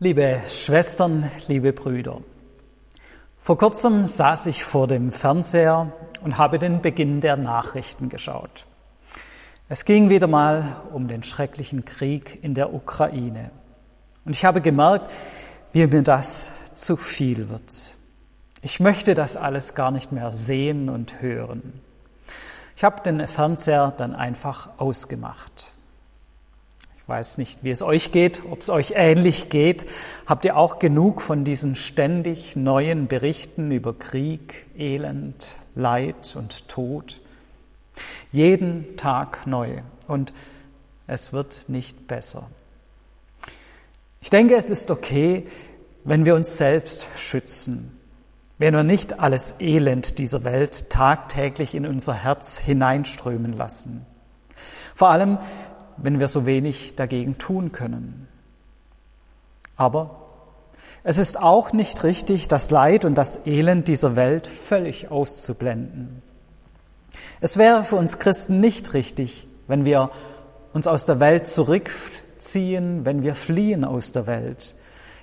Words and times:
Liebe 0.00 0.42
Schwestern, 0.48 1.28
liebe 1.48 1.72
Brüder, 1.72 2.20
vor 3.40 3.58
kurzem 3.58 4.04
saß 4.04 4.46
ich 4.46 4.62
vor 4.62 4.86
dem 4.86 5.10
Fernseher 5.10 5.92
und 6.22 6.38
habe 6.38 6.60
den 6.60 6.80
Beginn 6.82 7.20
der 7.20 7.36
Nachrichten 7.36 8.08
geschaut. 8.08 8.66
Es 9.68 9.84
ging 9.84 10.08
wieder 10.08 10.28
mal 10.28 10.76
um 10.92 11.08
den 11.08 11.24
schrecklichen 11.24 11.84
Krieg 11.84 12.38
in 12.42 12.54
der 12.54 12.72
Ukraine. 12.72 13.50
Und 14.24 14.36
ich 14.36 14.44
habe 14.44 14.60
gemerkt, 14.60 15.10
wie 15.72 15.84
mir 15.84 16.02
das 16.02 16.52
zu 16.74 16.96
viel 16.96 17.48
wird. 17.48 17.96
Ich 18.62 18.78
möchte 18.78 19.16
das 19.16 19.36
alles 19.36 19.74
gar 19.74 19.90
nicht 19.90 20.12
mehr 20.12 20.30
sehen 20.30 20.90
und 20.90 21.20
hören. 21.20 21.80
Ich 22.76 22.84
habe 22.84 23.02
den 23.02 23.26
Fernseher 23.26 23.92
dann 23.96 24.14
einfach 24.14 24.68
ausgemacht 24.78 25.74
weiß 27.08 27.38
nicht, 27.38 27.64
wie 27.64 27.70
es 27.70 27.82
euch 27.82 28.12
geht, 28.12 28.42
ob 28.50 28.60
es 28.60 28.68
euch 28.68 28.92
ähnlich 28.94 29.48
geht. 29.48 29.86
Habt 30.26 30.44
ihr 30.44 30.56
auch 30.56 30.78
genug 30.78 31.22
von 31.22 31.44
diesen 31.44 31.74
ständig 31.74 32.54
neuen 32.54 33.06
Berichten 33.06 33.70
über 33.70 33.98
Krieg, 33.98 34.66
Elend, 34.76 35.56
Leid 35.74 36.36
und 36.36 36.68
Tod? 36.68 37.20
Jeden 38.30 38.96
Tag 38.96 39.46
neu 39.46 39.78
und 40.06 40.32
es 41.06 41.32
wird 41.32 41.62
nicht 41.68 42.06
besser. 42.06 42.50
Ich 44.20 44.28
denke, 44.28 44.56
es 44.56 44.68
ist 44.68 44.90
okay, 44.90 45.46
wenn 46.04 46.26
wir 46.26 46.34
uns 46.34 46.58
selbst 46.58 47.08
schützen, 47.16 47.98
wenn 48.58 48.74
wir 48.74 48.82
nicht 48.82 49.18
alles 49.18 49.54
Elend 49.60 50.18
dieser 50.18 50.44
Welt 50.44 50.90
tagtäglich 50.90 51.74
in 51.74 51.86
unser 51.86 52.14
Herz 52.14 52.58
hineinströmen 52.58 53.54
lassen. 53.54 54.04
Vor 54.94 55.08
allem, 55.08 55.38
wenn 56.02 56.18
wir 56.18 56.28
so 56.28 56.46
wenig 56.46 56.94
dagegen 56.96 57.38
tun 57.38 57.72
können. 57.72 58.28
Aber 59.76 60.28
es 61.04 61.18
ist 61.18 61.40
auch 61.40 61.72
nicht 61.72 62.04
richtig, 62.04 62.48
das 62.48 62.70
Leid 62.70 63.04
und 63.04 63.16
das 63.16 63.46
Elend 63.46 63.88
dieser 63.88 64.16
Welt 64.16 64.46
völlig 64.46 65.10
auszublenden. 65.10 66.22
Es 67.40 67.56
wäre 67.56 67.84
für 67.84 67.96
uns 67.96 68.18
Christen 68.18 68.60
nicht 68.60 68.94
richtig, 68.94 69.46
wenn 69.68 69.84
wir 69.84 70.10
uns 70.72 70.86
aus 70.86 71.06
der 71.06 71.20
Welt 71.20 71.46
zurückziehen, 71.46 73.04
wenn 73.04 73.22
wir 73.22 73.34
fliehen 73.34 73.84
aus 73.84 74.12
der 74.12 74.26
Welt, 74.26 74.74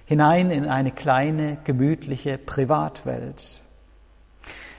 hinein 0.06 0.50
in 0.50 0.68
eine 0.68 0.92
kleine, 0.92 1.58
gemütliche 1.64 2.38
Privatwelt. 2.38 3.62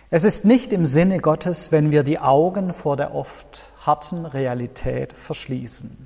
Es 0.08 0.24
ist 0.24 0.44
nicht 0.44 0.72
im 0.72 0.86
Sinne 0.86 1.18
Gottes, 1.18 1.72
wenn 1.72 1.90
wir 1.90 2.04
die 2.04 2.18
Augen 2.18 2.72
vor 2.72 2.96
der 2.96 3.14
oft 3.14 3.72
harten 3.86 4.26
Realität 4.26 5.12
verschließen. 5.12 5.96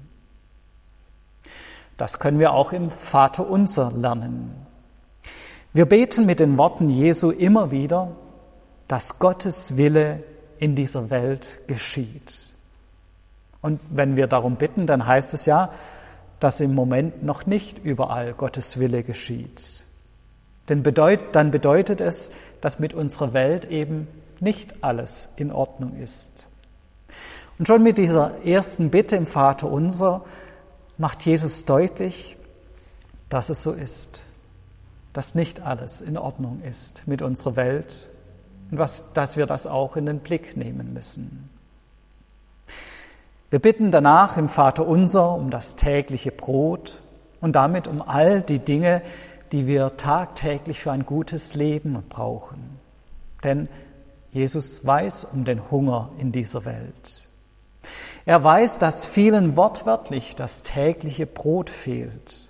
Das 1.97 2.19
können 2.19 2.39
wir 2.39 2.53
auch 2.53 2.73
im 2.73 2.91
Vater 2.91 3.49
unser 3.49 3.93
lernen. 3.93 4.55
Wir 5.73 5.87
beten 5.87 6.27
mit 6.27 6.41
den 6.41 6.59
Worten 6.59 6.89
Jesu 6.89 7.31
immer 7.31 7.71
wieder, 7.71 8.13
dass 8.89 9.19
Gottes 9.19 9.77
Wille 9.77 10.23
in 10.59 10.75
dieser 10.75 11.11
Welt 11.11 11.61
geschieht. 11.67 12.51
Und 13.63 13.81
wenn 13.89 14.17
wir 14.17 14.27
darum 14.27 14.57
bitten, 14.57 14.87
dann 14.87 15.07
heißt 15.07 15.35
es 15.35 15.47
ja, 15.47 15.71
dass 16.41 16.61
im 16.61 16.75
Moment 16.75 17.23
noch 17.23 17.47
nicht 17.47 17.79
überall 17.79 18.33
Gottes 18.33 18.81
Wille 18.81 19.03
geschieht. 19.03 19.85
Denn 20.69 20.83
bedeut, 20.83 21.21
dann 21.33 21.51
bedeutet 21.51 22.01
es, 22.01 22.33
dass 22.61 22.79
mit 22.79 22.95
unserer 22.95 23.33
Welt 23.33 23.67
eben 23.67 24.09
nicht 24.41 24.83
alles 24.83 25.33
in 25.37 25.53
Ordnung 25.53 25.97
ist. 25.97 26.50
Und 27.61 27.67
schon 27.67 27.83
mit 27.83 27.99
dieser 27.99 28.43
ersten 28.43 28.89
Bitte 28.89 29.17
im 29.17 29.27
Vater 29.27 29.71
unser 29.71 30.25
macht 30.97 31.27
Jesus 31.27 31.67
deutlich, 31.67 32.39
dass 33.29 33.51
es 33.51 33.61
so 33.61 33.73
ist, 33.73 34.23
dass 35.13 35.35
nicht 35.35 35.61
alles 35.61 36.01
in 36.01 36.17
Ordnung 36.17 36.63
ist 36.63 37.03
mit 37.07 37.21
unserer 37.21 37.57
Welt 37.57 38.09
und 38.71 38.79
was, 38.79 39.13
dass 39.13 39.37
wir 39.37 39.45
das 39.45 39.67
auch 39.67 39.97
in 39.97 40.07
den 40.07 40.21
Blick 40.21 40.57
nehmen 40.57 40.95
müssen. 40.95 41.51
Wir 43.51 43.59
bitten 43.59 43.91
danach 43.91 44.39
im 44.39 44.49
Vater 44.49 44.87
unser 44.87 45.35
um 45.35 45.51
das 45.51 45.77
tägliche 45.77 46.33
Brot 46.33 47.03
und 47.43 47.57
damit 47.57 47.87
um 47.87 48.01
all 48.01 48.41
die 48.41 48.61
Dinge, 48.61 49.03
die 49.53 49.67
wir 49.67 49.99
tagtäglich 49.99 50.81
für 50.81 50.93
ein 50.93 51.05
gutes 51.05 51.55
Leben 51.55 52.03
brauchen. 52.09 52.79
Denn 53.45 53.69
Jesus 54.33 54.87
weiß 54.87 55.27
um 55.27 55.45
den 55.45 55.71
Hunger 55.71 56.09
in 56.17 56.33
dieser 56.33 56.65
Welt. 56.65 57.27
Er 58.27 58.43
weiß, 58.45 58.79
dass 58.79 59.07
vielen 59.07 59.57
wortwörtlich 59.57 60.37
das 60.37 60.63
tägliche 60.63 61.27
Brot 61.27 61.71
fehlt. 61.71 62.49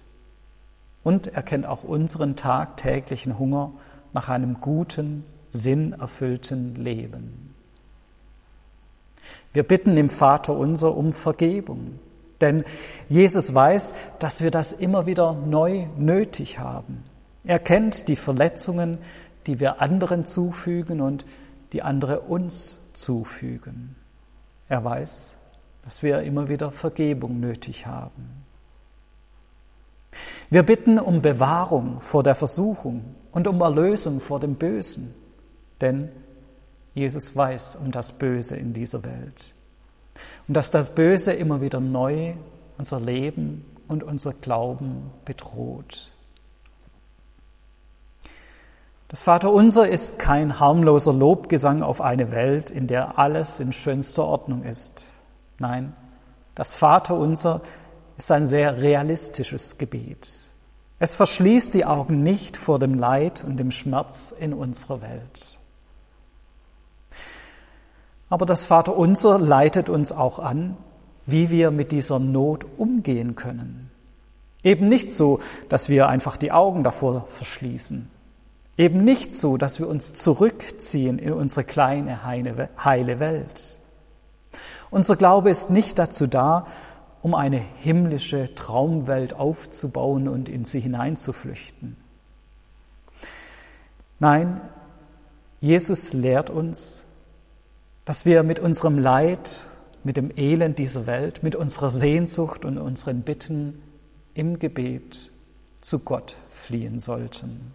Und 1.03 1.29
er 1.29 1.43
kennt 1.43 1.67
auch 1.67 1.85
unseren 1.85 2.37
tagtäglichen 2.37 3.39
Hunger 3.39 3.73
nach 4.13 4.29
einem 4.29 4.61
guten, 4.61 5.25
sinnerfüllten 5.51 6.75
Leben. 6.77 7.55
Wir 9.53 9.63
bitten 9.63 9.97
im 9.97 10.11
Vater 10.11 10.57
unser 10.57 10.97
um 10.97 11.13
Vergebung, 11.13 11.99
denn 12.41 12.65
Jesus 13.09 13.53
weiß, 13.53 13.95
dass 14.19 14.43
wir 14.43 14.51
das 14.51 14.73
immer 14.73 15.07
wieder 15.07 15.33
neu 15.33 15.87
nötig 15.97 16.59
haben. 16.59 17.03
Er 17.45 17.59
kennt 17.59 18.09
die 18.09 18.17
Verletzungen, 18.17 18.99
die 19.47 19.59
wir 19.59 19.81
anderen 19.81 20.25
zufügen 20.25 21.01
und 21.01 21.25
die 21.73 21.83
andere 21.83 22.21
uns 22.21 22.79
zufügen. 22.93 23.97
Er 24.71 24.85
weiß, 24.85 25.35
dass 25.83 26.03
wir 26.05 26.23
immer 26.23 26.49
wieder 26.49 26.71
Vergebung 26.71 27.41
nötig 27.41 27.87
haben. 27.87 28.47
Wir 30.49 30.63
bitten 30.63 30.99
um 30.99 31.21
Bewahrung 31.23 32.01
vor 32.01 32.23
der 32.23 32.37
Versuchung 32.37 33.17
und 33.33 33.49
um 33.49 33.61
Erlösung 33.61 34.21
vor 34.21 34.39
dem 34.39 34.55
Bösen, 34.55 35.13
denn 35.81 36.09
Jesus 36.95 37.35
weiß 37.35 37.77
um 37.77 37.91
das 37.91 38.13
Böse 38.13 38.57
in 38.57 38.73
dieser 38.73 39.03
Welt 39.05 39.55
und 40.47 40.55
dass 40.57 40.71
das 40.71 40.95
Böse 40.95 41.33
immer 41.33 41.61
wieder 41.61 41.81
neu 41.81 42.35
unser 42.79 43.01
Leben 43.01 43.65
und 43.89 44.05
unser 44.05 44.33
Glauben 44.35 45.11
bedroht. 45.25 46.13
Das 49.11 49.23
Vaterunser 49.23 49.89
ist 49.89 50.21
kein 50.21 50.61
harmloser 50.61 51.13
Lobgesang 51.13 51.83
auf 51.83 52.01
eine 52.01 52.31
Welt, 52.31 52.71
in 52.71 52.87
der 52.87 53.19
alles 53.19 53.59
in 53.59 53.73
schönster 53.73 54.25
Ordnung 54.25 54.63
ist. 54.63 55.05
Nein, 55.59 55.95
das 56.55 56.77
Vaterunser 56.77 57.61
ist 58.19 58.31
ein 58.31 58.47
sehr 58.47 58.77
realistisches 58.81 59.79
Gebet. 59.79 60.29
Es 61.01 61.17
verschließt 61.17 61.75
die 61.75 61.87
Augen 61.87 62.23
nicht 62.23 62.57
vor 62.57 62.79
dem 62.79 62.95
Leid 62.95 63.43
und 63.43 63.57
dem 63.57 63.73
Schmerz 63.73 64.31
in 64.31 64.55
unserer 64.55 65.03
Welt. 65.03 65.59
Aber 68.29 68.47
das 68.47 68.65
Vaterunser 68.67 69.41
leitet 69.41 69.89
uns 69.89 70.13
auch 70.13 70.39
an, 70.39 70.77
wie 71.27 71.51
wir 71.51 71.73
mit 71.73 71.91
dieser 71.91 72.21
Not 72.21 72.65
umgehen 72.79 73.35
können. 73.35 73.91
Eben 74.63 74.89
nicht 74.89 75.11
so, 75.11 75.41
dass 75.69 75.89
wir 75.89 76.09
einfach 76.09 76.37
die 76.37 76.53
Augen 76.53 76.85
davor 76.85 77.27
verschließen. 77.27 78.09
Eben 78.77 79.05
nicht 79.05 79.35
so, 79.35 79.57
dass 79.57 79.79
wir 79.79 79.89
uns 79.89 80.15
zurückziehen 80.15 81.19
in 81.19 81.33
unsere 81.33 81.65
kleine, 81.65 82.25
heile 82.25 83.19
Welt. 83.19 83.81
Unser 84.91 85.17
Glaube 85.17 85.51
ist 85.51 85.71
nicht 85.71 85.99
dazu 85.99 86.27
da, 86.27 86.67
um 87.23 87.35
eine 87.35 87.59
himmlische 87.59 88.55
Traumwelt 88.55 89.35
aufzubauen 89.35 90.29
und 90.29 90.49
in 90.49 90.65
sie 90.65 90.81
hineinzuflüchten. 90.81 91.97
Nein, 94.19 94.61
Jesus 95.61 96.13
lehrt 96.13 96.51
uns, 96.51 97.07
dass 98.05 98.25
wir 98.25 98.43
mit 98.43 98.59
unserem 98.59 98.99
Leid, 98.99 99.65
mit 100.03 100.17
dem 100.17 100.31
Elend 100.37 100.79
dieser 100.79 101.07
Welt, 101.07 101.43
mit 101.43 101.55
unserer 101.55 101.91
Sehnsucht 101.91 102.65
und 102.65 102.79
unseren 102.79 103.23
Bitten 103.23 103.83
im 104.35 104.59
Gebet 104.59 105.31
zu 105.83 105.99
Gott 105.99 106.37
fliehen 106.51 107.01
sollten. 107.01 107.73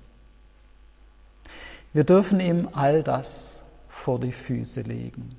Wir 1.95 2.03
dürfen 2.03 2.41
ihm 2.41 2.67
all 2.73 3.03
das 3.03 3.63
vor 3.87 4.19
die 4.19 4.33
Füße 4.33 4.81
legen. 4.81 5.37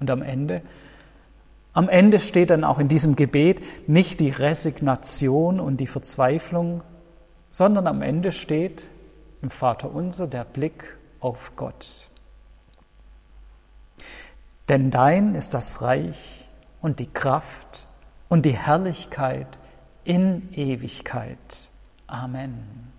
Und 0.00 0.10
am 0.10 0.22
Ende, 0.22 0.60
am 1.72 1.88
Ende 1.88 2.18
steht 2.18 2.50
dann 2.50 2.64
auch 2.64 2.80
in 2.80 2.88
diesem 2.88 3.14
Gebet 3.14 3.62
nicht 3.88 4.18
die 4.18 4.30
Resignation 4.30 5.60
und 5.60 5.76
die 5.76 5.86
Verzweiflung, 5.86 6.82
sondern 7.48 7.86
am 7.86 8.02
Ende 8.02 8.32
steht 8.32 8.88
im 9.40 9.50
Vater 9.50 9.94
unser 9.94 10.26
der 10.26 10.44
Blick 10.44 10.96
auf 11.20 11.52
Gott. 11.54 12.08
Denn 14.68 14.90
dein 14.90 15.36
ist 15.36 15.54
das 15.54 15.80
Reich 15.80 16.48
und 16.80 16.98
die 16.98 17.12
Kraft 17.12 17.86
und 18.28 18.46
die 18.46 18.58
Herrlichkeit 18.58 19.46
in 20.02 20.52
Ewigkeit. 20.52 21.70
Amen. 22.08 22.92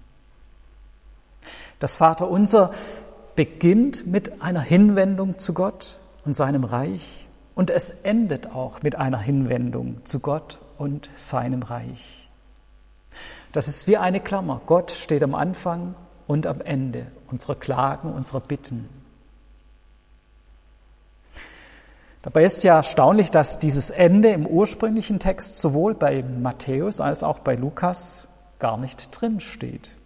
Das 1.84 1.98
Vater 1.98 2.30
unser 2.30 2.72
beginnt 3.36 4.08
mit 4.08 4.42
einer 4.42 4.62
Hinwendung 4.62 5.38
zu 5.38 5.54
Gott 5.54 6.00
und 6.24 6.34
seinem 6.34 6.64
Reich 6.64 7.28
und 7.56 7.70
es 7.70 7.90
endet 7.90 8.56
auch 8.56 8.82
mit 8.84 8.96
einer 8.96 9.18
Hinwendung 9.18 9.98
zu 10.06 10.22
Gott 10.22 10.60
und 10.78 11.10
seinem 11.14 11.62
Reich. 11.62 12.30
Das 13.52 13.68
ist 13.68 13.86
wie 13.86 13.98
eine 13.98 14.22
Klammer. 14.22 14.62
Gott 14.66 14.92
steht 14.92 15.24
am 15.24 15.36
Anfang 15.36 15.96
und 16.26 16.48
am 16.48 16.62
Ende 16.62 17.08
unserer 17.30 17.56
Klagen, 17.56 18.14
unserer 18.14 18.40
Bitten. 18.40 18.88
Dabei 22.22 22.46
ist 22.46 22.64
ja 22.64 22.78
erstaunlich, 22.78 23.30
dass 23.30 23.60
dieses 23.60 23.90
Ende 23.90 24.30
im 24.30 24.48
ursprünglichen 24.48 25.20
Text 25.20 25.60
sowohl 25.60 25.96
bei 25.96 26.24
Matthäus 26.24 27.02
als 27.02 27.24
auch 27.24 27.40
bei 27.40 27.56
Lukas 27.56 28.30
gar 28.60 28.78
nicht 28.78 29.10
drin 29.12 29.42
steht. 29.42 29.98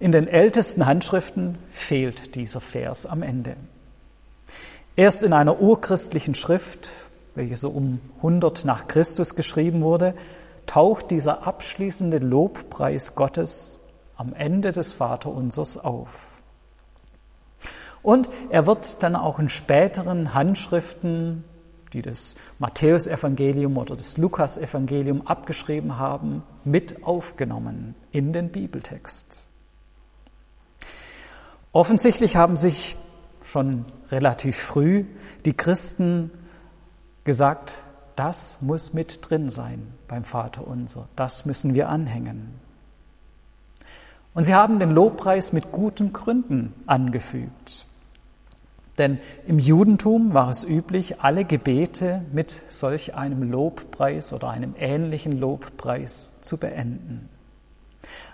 In 0.00 0.12
den 0.12 0.28
ältesten 0.28 0.86
Handschriften 0.86 1.58
fehlt 1.70 2.36
dieser 2.36 2.60
Vers 2.60 3.04
am 3.04 3.22
Ende. 3.22 3.56
Erst 4.94 5.24
in 5.24 5.32
einer 5.32 5.60
urchristlichen 5.60 6.36
Schrift, 6.36 6.90
welche 7.34 7.56
so 7.56 7.70
um 7.70 8.00
100 8.18 8.64
nach 8.64 8.86
Christus 8.86 9.34
geschrieben 9.34 9.82
wurde, 9.82 10.14
taucht 10.66 11.10
dieser 11.10 11.46
abschließende 11.46 12.18
Lobpreis 12.18 13.16
Gottes 13.16 13.80
am 14.16 14.34
Ende 14.34 14.70
des 14.70 14.92
Vaterunsers 14.92 15.78
auf. 15.78 16.28
Und 18.02 18.28
er 18.50 18.66
wird 18.66 19.02
dann 19.02 19.16
auch 19.16 19.40
in 19.40 19.48
späteren 19.48 20.32
Handschriften, 20.32 21.42
die 21.92 22.02
das 22.02 22.36
Matthäusevangelium 22.60 23.76
oder 23.76 23.96
das 23.96 24.16
Lukasevangelium 24.16 25.26
abgeschrieben 25.26 25.98
haben, 25.98 26.44
mit 26.64 27.02
aufgenommen 27.02 27.96
in 28.12 28.32
den 28.32 28.50
Bibeltext. 28.50 29.47
Offensichtlich 31.78 32.34
haben 32.34 32.56
sich 32.56 32.98
schon 33.44 33.84
relativ 34.10 34.56
früh 34.56 35.04
die 35.44 35.52
Christen 35.52 36.32
gesagt, 37.22 37.76
das 38.16 38.60
muss 38.62 38.94
mit 38.94 39.20
drin 39.22 39.48
sein 39.48 39.86
beim 40.08 40.24
Vater 40.24 40.66
unser, 40.66 41.06
das 41.14 41.46
müssen 41.46 41.76
wir 41.76 41.88
anhängen. 41.88 42.58
Und 44.34 44.42
sie 44.42 44.56
haben 44.56 44.80
den 44.80 44.90
Lobpreis 44.90 45.52
mit 45.52 45.70
guten 45.70 46.12
Gründen 46.12 46.74
angefügt. 46.86 47.86
Denn 48.98 49.20
im 49.46 49.60
Judentum 49.60 50.34
war 50.34 50.50
es 50.50 50.64
üblich, 50.64 51.20
alle 51.20 51.44
Gebete 51.44 52.22
mit 52.32 52.60
solch 52.68 53.14
einem 53.14 53.52
Lobpreis 53.52 54.32
oder 54.32 54.48
einem 54.50 54.74
ähnlichen 54.76 55.38
Lobpreis 55.38 56.40
zu 56.42 56.56
beenden. 56.56 57.28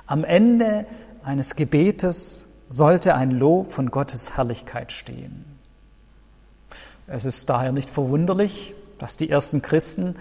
Am 0.06 0.24
Ende 0.24 0.86
eines 1.22 1.56
Gebetes 1.56 2.48
sollte 2.68 3.14
ein 3.14 3.30
Lob 3.30 3.72
von 3.72 3.90
Gottes 3.90 4.36
Herrlichkeit 4.36 4.92
stehen. 4.92 5.44
Es 7.06 7.24
ist 7.24 7.50
daher 7.50 7.72
nicht 7.72 7.90
verwunderlich, 7.90 8.74
dass 8.98 9.16
die 9.16 9.28
ersten 9.28 9.62
Christen 9.62 10.16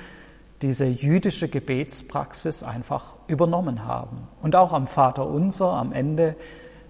diese 0.62 0.86
jüdische 0.86 1.50
Gebetspraxis 1.50 2.64
einfach 2.64 3.16
übernommen 3.28 3.86
haben 3.86 4.28
und 4.42 4.56
auch 4.56 4.74
am 4.74 4.88
Vater 4.88 5.28
unser 5.28 5.74
am 5.74 5.92
Ende 5.92 6.36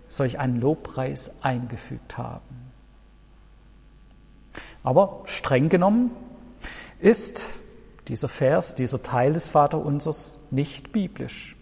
solch 0.08 0.40
einen 0.40 0.62
Lobpreis 0.62 1.42
eingefügt 1.42 2.18
haben. 2.18 2.72
Aber 4.84 5.24
streng 5.26 5.70
genommen 5.70 6.12
ist 7.00 7.56
dieser 8.08 8.28
Vers, 8.28 8.76
dieser 8.76 9.02
Teil 9.02 9.34
des 9.34 9.50
Vaterunsers 9.50 10.40
nicht 10.52 10.92
biblisch. 10.92 11.56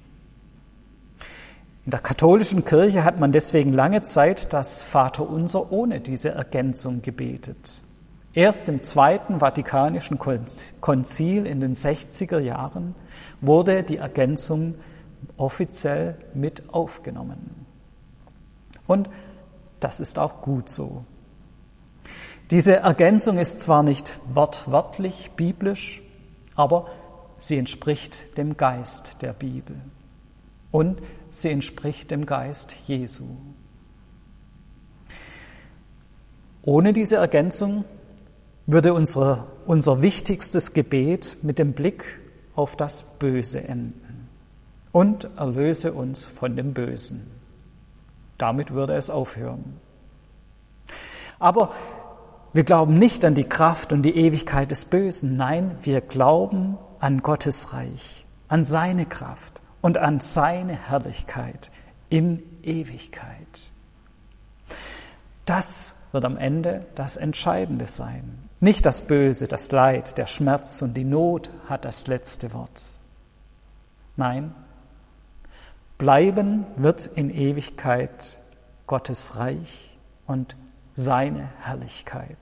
In 1.83 1.92
der 1.92 2.00
katholischen 2.00 2.63
Kirche 2.63 3.04
hat 3.04 3.19
man 3.19 3.31
deswegen 3.31 3.74
lange 3.74 4.04
Zeit 4.04 4.54
das 4.54 4.83
Vaterunser 4.83 5.72
ohne 5.72 6.00
diese 6.00 6.30
Ergänzung 6.30 7.01
gebetet. 7.01 7.81
Erst 8.33 8.69
im 8.69 8.83
Zweiten 8.83 9.39
Vatikanischen 9.39 10.19
Konzil 10.19 11.45
in 11.48 11.60
den 11.60 11.74
60er 11.74 12.39
Jahren 12.39 12.94
wurde 13.42 13.81
die 13.81 13.98
Ergänzung 13.98 14.75
offiziell 15.38 16.16
mit 16.36 16.72
aufgenommen. 16.72 17.66
Und 18.86 19.10
das 19.80 20.00
ist 20.00 20.19
auch 20.19 20.42
gut 20.42 20.69
so. 20.69 21.04
Diese 22.51 22.78
Ergänzung 22.78 23.39
ist 23.39 23.60
zwar 23.60 23.81
nicht 23.81 24.19
wortwörtlich 24.31 25.31
biblisch, 25.36 26.04
aber 26.56 26.88
sie 27.39 27.57
entspricht 27.57 28.38
dem 28.38 28.56
Geist 28.56 29.22
der 29.22 29.33
Bibel 29.33 29.75
und 30.72 31.01
sie 31.31 31.50
entspricht 31.50 32.12
dem 32.12 32.25
Geist 32.25 32.75
Jesu. 32.88 33.25
Ohne 36.62 36.94
diese 36.94 37.16
Ergänzung 37.16 37.86
würde 38.68 38.94
unser, 38.94 39.48
unser 39.66 40.01
wichtigstes 40.01 40.74
Gebet 40.74 41.38
mit 41.42 41.57
dem 41.57 41.74
Blick 41.74 42.04
auf 42.56 42.75
das 42.75 43.04
Böse 43.18 43.63
enden 43.63 44.28
und 44.92 45.30
erlöse 45.38 45.94
uns 45.94 46.25
von 46.25 46.56
dem 46.56 46.74
Bösen. 46.74 47.25
Damit 48.38 48.72
würde 48.72 48.94
es 48.94 49.10
aufhören. 49.10 49.78
Aber 51.39 51.72
wir 52.54 52.63
glauben 52.63 53.00
nicht 53.00 53.24
an 53.25 53.33
die 53.33 53.48
Kraft 53.48 53.94
und 53.94 54.04
die 54.04 54.16
Ewigkeit 54.16 54.69
des 54.69 54.86
Bösen. 54.86 55.38
Nein, 55.38 55.78
wir 55.81 56.01
glauben 56.01 56.78
an 57.00 57.22
Gottes 57.22 57.74
Reich, 57.74 58.25
an 58.48 58.63
seine 58.66 59.06
Kraft 59.06 59.62
und 59.81 59.98
an 59.98 60.19
seine 60.19 60.74
Herrlichkeit 60.74 61.72
in 62.10 62.44
Ewigkeit. 62.63 63.72
Das 65.45 65.95
wird 66.12 66.25
am 66.25 66.38
Ende 66.38 66.86
das 66.95 67.18
Entscheidende 67.18 67.88
sein. 67.88 68.50
Nicht 68.60 68.86
das 68.86 69.01
Böse, 69.01 69.48
das 69.48 69.72
Leid, 69.72 70.18
der 70.18 70.28
Schmerz 70.28 70.81
und 70.81 70.94
die 70.94 71.04
Not 71.04 71.50
hat 71.68 71.83
das 71.83 72.07
letzte 72.07 72.54
Wort. 72.54 73.00
Nein, 74.18 74.54
bleiben 75.98 76.66
wird 76.75 77.07
in 77.07 77.30
Ewigkeit 77.31 78.39
Gottes 78.86 79.38
Reich 79.38 79.98
und 80.28 80.56
seine 80.94 81.50
Herrlichkeit. 81.62 82.38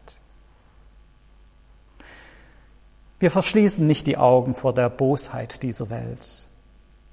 Wir 3.20 3.32
verschließen 3.32 3.86
nicht 3.86 4.08
die 4.08 4.18
Augen 4.18 4.56
vor 4.56 4.74
der 4.74 4.90
Bosheit 4.90 5.62
dieser 5.64 5.90
Welt, 5.90 6.49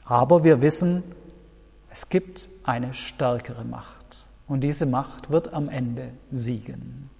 aber 0.06 0.44
wir 0.44 0.60
wissen, 0.62 1.02
es 1.90 2.08
gibt 2.08 2.48
eine 2.64 2.94
stärkere 2.94 3.64
Macht 3.64 4.26
und 4.48 4.62
diese 4.62 4.86
Macht 4.86 5.30
wird 5.30 5.52
am 5.52 5.68
Ende 5.68 6.10
siegen. 6.30 7.10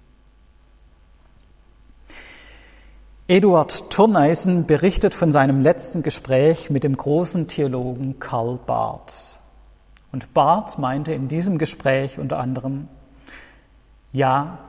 Eduard 3.29 3.89
Turneisen 3.91 4.65
berichtet 4.65 5.13
von 5.13 5.33
seinem 5.33 5.61
letzten 5.61 6.01
Gespräch 6.01 6.69
mit 6.69 6.85
dem 6.85 6.95
großen 6.95 7.49
Theologen 7.49 8.19
Karl 8.19 8.57
Barth. 8.65 9.39
Und 10.13 10.33
Barth 10.33 10.79
meinte 10.79 11.11
in 11.11 11.27
diesem 11.27 11.57
Gespräch 11.57 12.19
unter 12.19 12.39
anderem, 12.39 12.87
ja, 14.13 14.59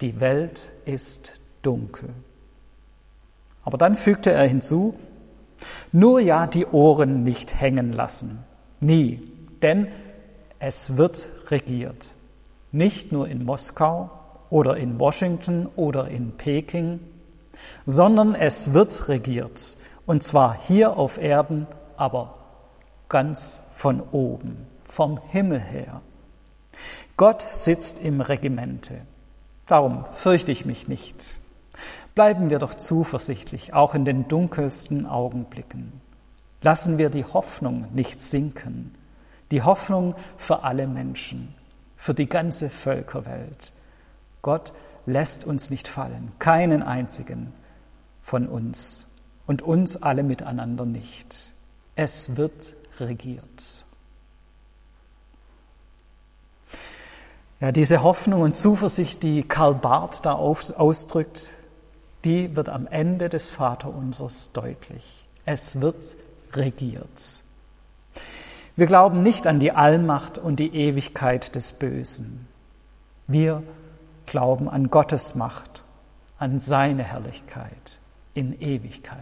die 0.00 0.20
Welt 0.20 0.70
ist 0.84 1.40
dunkel. 1.62 2.10
Aber 3.64 3.76
dann 3.76 3.96
fügte 3.96 4.30
er 4.30 4.46
hinzu, 4.46 4.94
nur 5.92 6.20
ja 6.20 6.46
die 6.46 6.66
Ohren 6.66 7.24
nicht 7.24 7.60
hängen 7.60 7.92
lassen. 7.92 8.44
Nie. 8.80 9.22
Denn 9.62 9.88
es 10.58 10.96
wird 10.96 11.28
regiert. 11.48 12.14
Nicht 12.72 13.12
nur 13.12 13.28
in 13.28 13.44
Moskau 13.44 14.10
oder 14.48 14.76
in 14.76 14.98
Washington 14.98 15.66
oder 15.76 16.08
in 16.08 16.32
Peking, 16.32 17.00
sondern 17.86 18.34
es 18.34 18.72
wird 18.72 19.08
regiert. 19.08 19.76
Und 20.06 20.22
zwar 20.22 20.56
hier 20.66 20.96
auf 20.96 21.18
Erden, 21.18 21.66
aber 21.96 22.34
ganz 23.08 23.60
von 23.74 24.02
oben, 24.12 24.66
vom 24.84 25.20
Himmel 25.28 25.60
her. 25.60 26.00
Gott 27.16 27.44
sitzt 27.50 28.00
im 28.00 28.20
Regimente. 28.20 29.02
Darum 29.66 30.04
fürchte 30.14 30.52
ich 30.52 30.64
mich 30.64 30.88
nicht. 30.88 31.40
Bleiben 32.14 32.50
wir 32.50 32.58
doch 32.58 32.74
zuversichtlich, 32.74 33.72
auch 33.72 33.94
in 33.94 34.04
den 34.04 34.28
dunkelsten 34.28 35.06
Augenblicken. 35.06 36.00
Lassen 36.62 36.98
wir 36.98 37.10
die 37.10 37.24
Hoffnung 37.24 37.86
nicht 37.94 38.20
sinken. 38.20 38.94
Die 39.50 39.62
Hoffnung 39.62 40.14
für 40.36 40.62
alle 40.62 40.86
Menschen, 40.86 41.54
für 41.96 42.14
die 42.14 42.28
ganze 42.28 42.70
Völkerwelt. 42.70 43.72
Gott 44.42 44.72
lässt 45.06 45.44
uns 45.44 45.70
nicht 45.70 45.88
fallen, 45.88 46.32
keinen 46.38 46.82
einzigen 46.82 47.52
von 48.22 48.46
uns 48.46 49.08
und 49.46 49.62
uns 49.62 50.02
alle 50.02 50.22
miteinander 50.22 50.84
nicht. 50.84 51.54
Es 51.96 52.36
wird 52.36 52.74
regiert. 52.98 53.84
Ja, 57.60 57.72
diese 57.72 58.02
Hoffnung 58.02 58.40
und 58.40 58.56
Zuversicht, 58.56 59.22
die 59.22 59.42
Karl 59.42 59.74
Barth 59.74 60.24
da 60.24 60.32
ausdrückt, 60.32 61.56
die 62.24 62.56
wird 62.56 62.68
am 62.68 62.86
Ende 62.86 63.28
des 63.28 63.50
Vaterunsers 63.50 64.52
deutlich. 64.52 65.26
Es 65.44 65.80
wird 65.80 66.16
regiert. 66.52 67.44
Wir 68.76 68.86
glauben 68.86 69.22
nicht 69.22 69.46
an 69.46 69.60
die 69.60 69.72
Allmacht 69.72 70.38
und 70.38 70.56
die 70.56 70.74
Ewigkeit 70.74 71.54
des 71.54 71.72
Bösen. 71.72 72.48
Wir 73.26 73.62
glauben 74.26 74.68
an 74.68 74.90
Gottes 74.90 75.34
Macht, 75.34 75.82
an 76.38 76.60
seine 76.60 77.02
Herrlichkeit 77.02 77.98
in 78.34 78.60
Ewigkeit. 78.60 79.20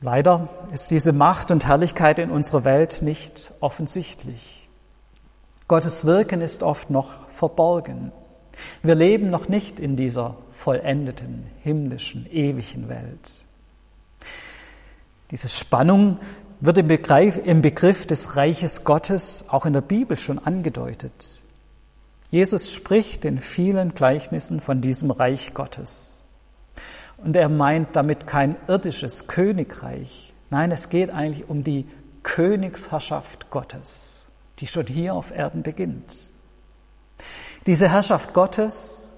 Leider 0.00 0.48
ist 0.72 0.90
diese 0.90 1.12
Macht 1.12 1.50
und 1.50 1.66
Herrlichkeit 1.66 2.18
in 2.18 2.30
unserer 2.30 2.64
Welt 2.64 3.02
nicht 3.02 3.52
offensichtlich. 3.60 4.68
Gottes 5.68 6.04
Wirken 6.04 6.40
ist 6.42 6.62
oft 6.62 6.90
noch 6.90 7.28
verborgen. 7.28 8.12
Wir 8.82 8.94
leben 8.94 9.30
noch 9.30 9.48
nicht 9.48 9.80
in 9.80 9.96
dieser 9.96 10.36
vollendeten, 10.52 11.44
himmlischen, 11.62 12.26
ewigen 12.30 12.88
Welt. 12.88 13.44
Diese 15.30 15.48
Spannung 15.48 16.18
wird 16.60 16.78
im 16.78 16.88
Begriff, 16.88 17.38
im 17.44 17.62
Begriff 17.62 18.06
des 18.06 18.36
Reiches 18.36 18.84
Gottes 18.84 19.46
auch 19.48 19.66
in 19.66 19.72
der 19.72 19.80
Bibel 19.80 20.16
schon 20.16 20.38
angedeutet. 20.38 21.40
Jesus 22.30 22.72
spricht 22.72 23.24
in 23.24 23.38
vielen 23.38 23.94
Gleichnissen 23.94 24.60
von 24.60 24.80
diesem 24.80 25.10
Reich 25.10 25.54
Gottes. 25.54 26.24
Und 27.18 27.36
er 27.36 27.48
meint 27.48 27.94
damit 27.94 28.26
kein 28.26 28.56
irdisches 28.68 29.26
Königreich. 29.26 30.34
Nein, 30.50 30.70
es 30.70 30.88
geht 30.88 31.10
eigentlich 31.10 31.48
um 31.48 31.64
die 31.64 31.86
Königsherrschaft 32.22 33.50
Gottes, 33.50 34.28
die 34.58 34.66
schon 34.66 34.86
hier 34.86 35.14
auf 35.14 35.30
Erden 35.30 35.62
beginnt. 35.62 36.30
Diese 37.66 37.88
Herrschaft 37.88 38.32
Gottes, 38.32 39.10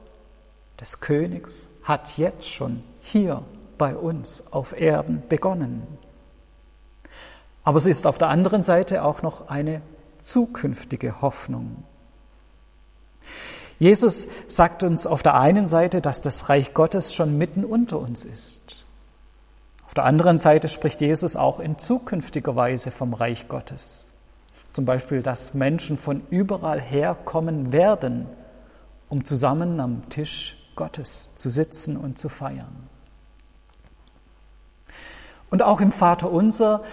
des 0.80 1.00
Königs, 1.00 1.68
hat 1.82 2.16
jetzt 2.16 2.50
schon 2.50 2.82
hier 3.00 3.42
bei 3.76 3.94
uns 3.94 4.52
auf 4.52 4.78
Erden 4.78 5.22
begonnen. 5.28 5.86
Aber 7.62 7.80
sie 7.80 7.90
ist 7.90 8.06
auf 8.06 8.16
der 8.16 8.28
anderen 8.28 8.62
Seite 8.62 9.04
auch 9.04 9.20
noch 9.20 9.48
eine 9.48 9.82
zukünftige 10.18 11.20
Hoffnung. 11.20 11.84
Jesus 13.78 14.26
sagt 14.48 14.82
uns 14.82 15.06
auf 15.06 15.22
der 15.22 15.34
einen 15.34 15.68
Seite, 15.68 16.00
dass 16.00 16.20
das 16.22 16.48
Reich 16.48 16.74
Gottes 16.74 17.14
schon 17.14 17.38
mitten 17.38 17.64
unter 17.64 17.98
uns 17.98 18.24
ist. 18.24 18.86
Auf 19.86 19.94
der 19.94 20.04
anderen 20.04 20.38
Seite 20.38 20.68
spricht 20.68 21.00
Jesus 21.00 21.36
auch 21.36 21.60
in 21.60 21.78
zukünftiger 21.78 22.56
Weise 22.56 22.90
vom 22.90 23.14
Reich 23.14 23.48
Gottes. 23.48 24.14
Zum 24.72 24.84
Beispiel, 24.84 25.22
dass 25.22 25.54
Menschen 25.54 25.98
von 25.98 26.22
überall 26.30 26.80
herkommen 26.80 27.72
werden, 27.72 28.26
um 29.08 29.24
zusammen 29.24 29.80
am 29.80 30.08
Tisch 30.08 30.56
Gottes 30.76 31.34
zu 31.34 31.50
sitzen 31.50 31.96
und 31.96 32.18
zu 32.18 32.28
feiern. 32.28 32.88
Und 35.50 35.62
auch 35.62 35.80
im 35.80 35.92
Vater 35.92 36.30
unser 36.30 36.84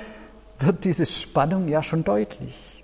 wird 0.60 0.86
diese 0.86 1.06
Spannung 1.06 1.68
ja 1.68 1.84
schon 1.84 2.04
deutlich. 2.04 2.84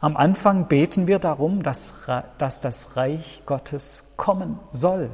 Am 0.00 0.16
Anfang 0.16 0.66
beten 0.66 1.06
wir 1.06 1.20
darum, 1.20 1.62
dass, 1.62 1.94
dass 2.38 2.60
das 2.60 2.96
Reich 2.96 3.42
Gottes 3.46 4.12
kommen 4.16 4.58
soll, 4.72 5.10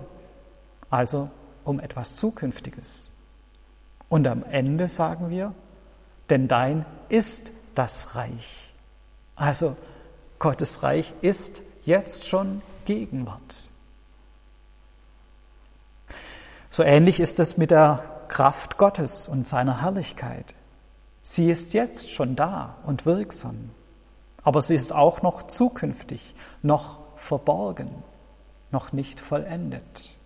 also 0.89 1.31
um 1.65 1.79
etwas 1.79 2.17
Zukünftiges. 2.17 3.13
Und 4.09 4.27
am 4.27 4.45
Ende 4.45 4.89
sagen 4.89 5.29
wir, 5.29 5.53
denn 6.31 6.49
dein 6.49 6.87
ist 7.11 7.53
das 7.75 8.15
Reich. 8.15 8.68
Also 9.39 9.77
Gottes 10.41 10.83
Reich 10.83 11.15
ist 11.23 11.63
jetzt 11.85 12.27
schon 12.27 12.61
Gegenwart. 12.85 13.41
So 16.71 16.83
ähnlich 16.83 17.21
ist 17.21 17.41
es 17.41 17.57
mit 17.57 17.71
der 17.71 18.03
Kraft 18.29 18.77
Gottes 18.77 19.29
und 19.29 19.49
seiner 19.49 19.83
Herrlichkeit. 19.83 20.55
Sie 21.23 21.51
ist 21.51 21.73
jetzt 21.73 22.13
schon 22.13 22.37
da 22.37 22.77
und 22.85 23.07
wirksam. 23.07 23.71
Aber 24.43 24.61
sie 24.61 24.75
ist 24.75 24.93
auch 24.93 25.23
noch 25.23 25.45
zukünftig, 25.45 26.35
noch 26.63 26.99
verborgen, 27.17 27.91
noch 28.71 28.93
nicht 28.93 29.21
vollendet. 29.21 30.17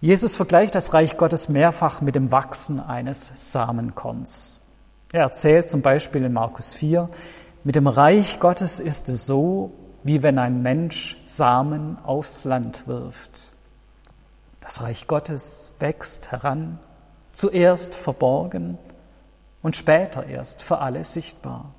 Jesus 0.00 0.34
vergleicht 0.34 0.74
das 0.74 0.94
Reich 0.94 1.16
Gottes 1.16 1.48
mehrfach 1.48 2.00
mit 2.00 2.14
dem 2.14 2.32
Wachsen 2.32 2.80
eines 2.80 3.30
Samenkorns. 3.36 4.59
Er 5.12 5.22
erzählt 5.22 5.68
zum 5.68 5.82
Beispiel 5.82 6.24
in 6.24 6.32
Markus 6.32 6.72
4, 6.74 7.08
mit 7.64 7.74
dem 7.74 7.88
Reich 7.88 8.38
Gottes 8.38 8.78
ist 8.78 9.08
es 9.08 9.26
so, 9.26 9.72
wie 10.04 10.22
wenn 10.22 10.38
ein 10.38 10.62
Mensch 10.62 11.20
Samen 11.24 11.98
aufs 12.04 12.44
Land 12.44 12.86
wirft. 12.86 13.52
Das 14.60 14.82
Reich 14.82 15.08
Gottes 15.08 15.72
wächst 15.80 16.30
heran, 16.30 16.78
zuerst 17.32 17.94
verborgen, 17.94 18.78
und 19.62 19.76
später 19.76 20.24
erst 20.24 20.62
für 20.62 20.78
alle 20.78 21.04
sichtbar. 21.04 21.74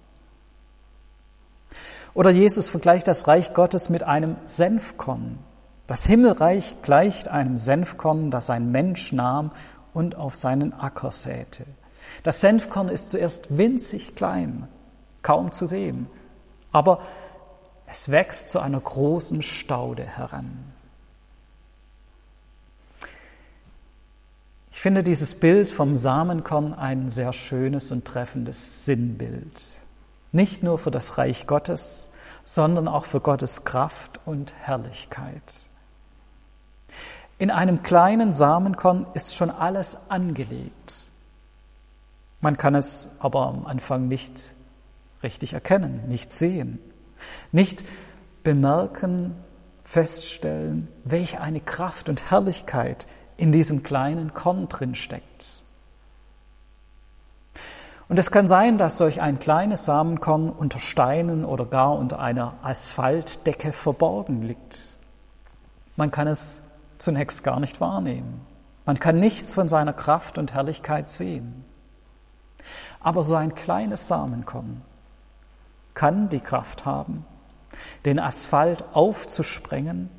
Oder 2.14 2.30
Jesus 2.30 2.70
vergleicht 2.70 3.08
das 3.08 3.28
Reich 3.28 3.54
Gottes 3.54 3.90
mit 3.90 4.04
einem 4.04 4.36
Senfkorn. 4.46 5.40
Das 5.88 6.06
Himmelreich 6.06 6.78
gleicht 6.84 7.28
einem 7.30 7.58
Senfkorn, 7.58 8.30
das 8.30 8.50
ein 8.50 8.72
Mensch 8.72 9.14
nahm 9.14 9.52
und 9.94 10.16
auf 10.16 10.36
seinen 10.36 10.74
Acker 10.74 11.12
säte. 11.12 11.66
Das 12.24 12.42
Senfkorn 12.42 12.90
ist 12.90 13.12
zuerst 13.12 13.58
winzig 13.58 14.16
klein, 14.16 14.68
kaum 15.22 15.52
zu 15.52 15.68
sehen, 15.68 16.08
aber 16.72 17.02
es 17.86 18.10
wächst 18.10 18.50
zu 18.50 18.60
einer 18.60 18.80
großen 18.80 19.42
Staude 19.42 20.04
heran. 20.04 20.72
Ich 24.72 24.80
finde 24.80 25.04
dieses 25.04 25.36
Bild 25.36 25.70
vom 25.70 25.96
Samenkorn 25.96 26.74
ein 26.74 27.10
sehr 27.10 27.34
schönes 27.34 27.92
und 27.92 28.06
treffendes 28.06 28.86
Sinnbild. 28.86 29.82
Nicht 30.32 30.64
nur 30.64 30.80
für 30.80 30.90
das 30.90 31.18
Reich 31.18 31.46
Gottes, 31.46 32.10
sondern 32.46 32.88
auch 32.88 33.06
für 33.06 33.20
Gottes 33.20 33.66
Kraft 33.66 34.20
und 34.26 34.54
Herrlichkeit. 34.60 35.70
In 37.38 37.52
einem 37.52 37.84
kleinen 37.84 38.34
Samenkorn 38.34 39.06
ist 39.14 39.36
schon 39.36 39.50
alles 39.50 39.98
angelegt. 40.10 41.11
Man 42.42 42.58
kann 42.58 42.76
es 42.76 43.10
aber 43.20 43.48
am 43.48 43.66
Anfang 43.66 44.08
nicht 44.08 44.54
richtig 45.24 45.54
erkennen, 45.54 46.08
nicht 46.08 46.32
sehen, 46.32 46.80
nicht 47.52 47.86
bemerken, 48.44 49.36
feststellen, 49.84 50.88
welche 51.04 51.40
eine 51.42 51.60
Kraft 51.60 52.10
und 52.10 52.32
Herrlichkeit 52.32 53.08
in 53.38 53.52
diesem 53.52 53.84
kleinen 53.84 54.34
Korn 54.34 54.68
drin 54.70 54.96
steckt. 54.96 55.62
Und 58.08 58.20
es 58.20 58.30
kann 58.30 58.48
sein, 58.48 58.78
dass 58.78 58.98
solch 58.98 59.22
ein 59.22 59.40
kleines 59.40 59.86
Samenkorn 59.86 60.50
unter 60.50 60.80
Steinen 60.80 61.46
oder 61.46 61.66
gar 61.66 61.94
unter 61.98 62.20
einer 62.20 62.56
Asphaltdecke 62.62 63.72
verborgen 63.72 64.42
liegt. 64.42 64.98
Man 65.96 66.12
kann 66.12 66.28
es 66.28 66.60
zunächst 66.98 67.44
gar 67.44 67.60
nicht 67.60 67.80
wahrnehmen. 67.80 68.42
Man 68.86 69.00
kann 69.00 69.20
nichts 69.20 69.56
von 69.56 69.70
seiner 69.70 69.94
Kraft 69.94 70.38
und 70.38 70.54
Herrlichkeit 70.54 71.10
sehen. 71.10 71.64
Aber 73.02 73.24
so 73.24 73.36
ein 73.36 73.56
kleines 73.56 74.08
Samenkorn 74.08 74.82
kann 75.94 76.30
die 76.30 76.40
Kraft 76.40 76.86
haben, 76.86 77.26
den 78.06 78.20
Asphalt 78.20 78.84
aufzusprengen 78.94 80.10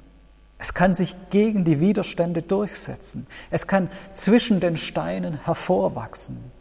es 0.63 0.75
kann 0.75 0.95
sich 0.95 1.17
gegen 1.31 1.65
die 1.65 1.81
Widerstände 1.81 2.41
durchsetzen. 2.41 3.27
Es 3.51 3.67
kann 3.67 3.91
zwischen 4.15 4.61
den 4.61 4.77
Steinen 4.77 5.35
hervorwachsen. 5.45 6.53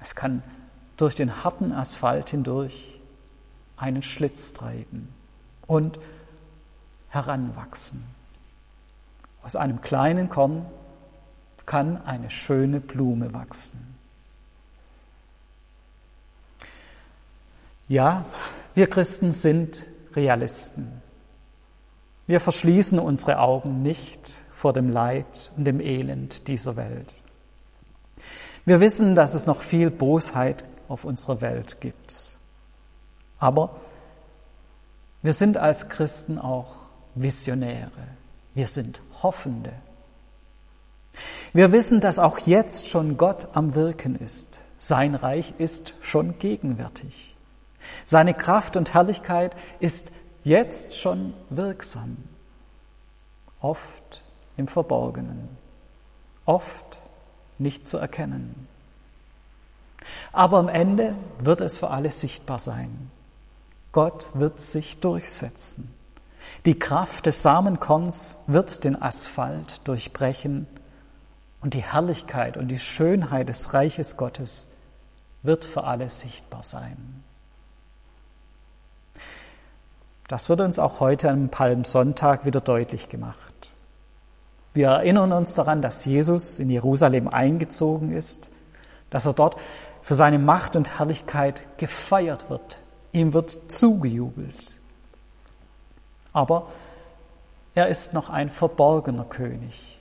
Es 0.00 0.14
kann 0.14 0.42
durch 0.96 1.14
den 1.14 1.44
harten 1.44 1.72
Asphalt 1.72 2.30
hindurch 2.30 2.98
einen 3.76 4.02
Schlitz 4.02 4.54
treiben 4.54 5.12
und 5.66 5.98
heranwachsen. 7.10 8.02
Aus 9.42 9.56
einem 9.56 9.82
kleinen 9.82 10.30
Korn 10.30 10.64
kann 11.66 12.02
eine 12.06 12.30
schöne 12.30 12.80
Blume 12.80 13.34
wachsen. 13.34 13.94
Ja, 17.90 18.24
wir 18.76 18.88
Christen 18.88 19.32
sind 19.32 19.84
Realisten. 20.14 21.02
Wir 22.28 22.38
verschließen 22.38 23.00
unsere 23.00 23.40
Augen 23.40 23.82
nicht 23.82 24.44
vor 24.52 24.72
dem 24.72 24.90
Leid 24.90 25.50
und 25.56 25.64
dem 25.64 25.80
Elend 25.80 26.46
dieser 26.46 26.76
Welt. 26.76 27.16
Wir 28.64 28.78
wissen, 28.78 29.16
dass 29.16 29.34
es 29.34 29.46
noch 29.46 29.62
viel 29.62 29.90
Bosheit 29.90 30.64
auf 30.86 31.04
unserer 31.04 31.40
Welt 31.40 31.80
gibt. 31.80 32.38
Aber 33.40 33.74
wir 35.22 35.32
sind 35.32 35.56
als 35.56 35.88
Christen 35.88 36.38
auch 36.38 36.68
Visionäre. 37.16 37.90
Wir 38.54 38.68
sind 38.68 39.00
Hoffende. 39.20 39.72
Wir 41.52 41.72
wissen, 41.72 42.00
dass 42.00 42.20
auch 42.20 42.38
jetzt 42.38 42.86
schon 42.86 43.16
Gott 43.16 43.48
am 43.54 43.74
Wirken 43.74 44.14
ist. 44.14 44.60
Sein 44.78 45.16
Reich 45.16 45.54
ist 45.58 45.92
schon 46.02 46.38
gegenwärtig. 46.38 47.36
Seine 48.04 48.34
Kraft 48.34 48.76
und 48.76 48.94
Herrlichkeit 48.94 49.54
ist 49.78 50.12
jetzt 50.44 50.96
schon 50.96 51.34
wirksam, 51.48 52.16
oft 53.60 54.22
im 54.56 54.68
Verborgenen, 54.68 55.48
oft 56.44 56.98
nicht 57.58 57.86
zu 57.86 57.98
erkennen. 57.98 58.68
Aber 60.32 60.58
am 60.58 60.68
Ende 60.68 61.14
wird 61.38 61.60
es 61.60 61.78
für 61.78 61.90
alle 61.90 62.12
sichtbar 62.12 62.58
sein. 62.58 63.10
Gott 63.92 64.28
wird 64.34 64.60
sich 64.60 65.00
durchsetzen. 65.00 65.94
Die 66.64 66.78
Kraft 66.78 67.26
des 67.26 67.42
Samenkorns 67.42 68.38
wird 68.46 68.84
den 68.84 69.00
Asphalt 69.00 69.86
durchbrechen 69.86 70.66
Und 71.62 71.74
die 71.74 71.82
Herrlichkeit 71.82 72.56
und 72.56 72.68
die 72.68 72.78
Schönheit 72.78 73.50
des 73.50 73.74
Reiches 73.74 74.16
Gottes 74.16 74.70
wird 75.42 75.66
für 75.66 75.84
alle 75.84 76.08
sichtbar 76.08 76.62
sein. 76.62 77.22
Das 80.30 80.48
wird 80.48 80.60
uns 80.60 80.78
auch 80.78 81.00
heute 81.00 81.28
am 81.28 81.48
Palmsonntag 81.48 82.44
wieder 82.44 82.60
deutlich 82.60 83.08
gemacht. 83.08 83.72
Wir 84.72 84.86
erinnern 84.86 85.32
uns 85.32 85.56
daran, 85.56 85.82
dass 85.82 86.04
Jesus 86.04 86.60
in 86.60 86.70
Jerusalem 86.70 87.26
eingezogen 87.26 88.12
ist, 88.12 88.48
dass 89.10 89.26
er 89.26 89.32
dort 89.32 89.56
für 90.02 90.14
seine 90.14 90.38
Macht 90.38 90.76
und 90.76 91.00
Herrlichkeit 91.00 91.76
gefeiert 91.78 92.48
wird. 92.48 92.78
Ihm 93.10 93.32
wird 93.32 93.72
zugejubelt. 93.72 94.78
Aber 96.32 96.68
er 97.74 97.88
ist 97.88 98.14
noch 98.14 98.30
ein 98.30 98.50
verborgener 98.50 99.24
König. 99.24 99.98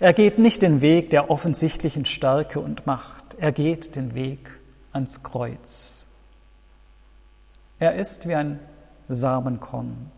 Er 0.00 0.14
geht 0.14 0.38
nicht 0.38 0.62
den 0.62 0.80
Weg 0.80 1.10
der 1.10 1.28
offensichtlichen 1.28 2.06
Stärke 2.06 2.60
und 2.60 2.86
Macht, 2.86 3.36
er 3.38 3.52
geht 3.52 3.94
den 3.94 4.14
Weg 4.14 4.50
ans 4.90 5.22
Kreuz. 5.22 6.06
Er 7.78 7.94
ist 7.96 8.26
wie 8.26 8.36
ein 8.36 8.58
Samenkorn, 9.08 10.10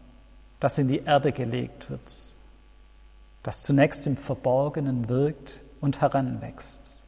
das 0.60 0.78
in 0.78 0.88
die 0.88 1.00
Erde 1.00 1.32
gelegt 1.32 1.90
wird, 1.90 2.34
das 3.42 3.62
zunächst 3.62 4.06
im 4.06 4.16
Verborgenen 4.16 5.08
wirkt 5.08 5.62
und 5.80 6.00
heranwächst. 6.00 7.04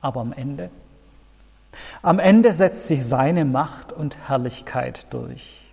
Aber 0.00 0.20
am 0.20 0.32
Ende, 0.32 0.70
am 2.02 2.18
Ende 2.18 2.52
setzt 2.52 2.88
sich 2.88 3.04
seine 3.04 3.44
Macht 3.44 3.92
und 3.92 4.28
Herrlichkeit 4.28 5.12
durch. 5.12 5.72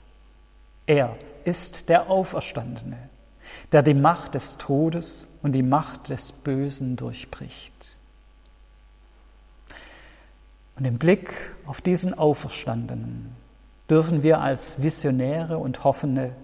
Er 0.85 1.15
ist 1.43 1.89
der 1.89 2.09
Auferstandene, 2.09 2.97
der 3.71 3.83
die 3.83 3.93
Macht 3.93 4.35
des 4.35 4.57
Todes 4.57 5.27
und 5.41 5.53
die 5.53 5.63
Macht 5.63 6.09
des 6.09 6.31
Bösen 6.31 6.95
durchbricht. 6.95 7.97
Und 10.77 10.85
im 10.85 10.97
Blick 10.97 11.33
auf 11.65 11.81
diesen 11.81 12.13
Auferstandenen 12.13 13.35
dürfen 13.89 14.23
wir 14.23 14.41
als 14.41 14.81
Visionäre 14.81 15.57
und 15.57 15.83
Hoffende 15.83 16.35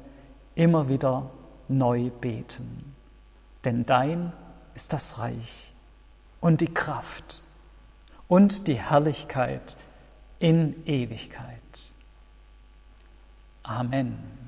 immer 0.56 0.90
wieder 0.90 1.32
neu 1.68 2.10
beten. 2.10 2.96
Denn 3.66 3.86
dein 3.86 4.34
ist 4.76 4.94
das 4.94 5.20
Reich 5.20 5.74
und 6.42 6.62
die 6.62 6.74
Kraft 6.74 7.42
und 8.28 8.68
die 8.68 8.80
Herrlichkeit 8.80 9.78
in 10.40 10.86
Ewigkeit. 10.86 11.94
Amen. 13.64 14.43